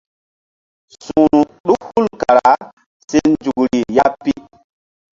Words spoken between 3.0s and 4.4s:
se nzukri ya pi.